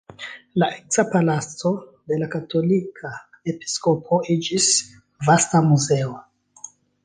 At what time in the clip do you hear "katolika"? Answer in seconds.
2.37-3.13